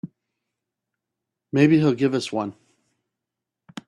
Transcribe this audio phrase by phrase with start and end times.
[1.51, 2.55] Maybe he'll give us one.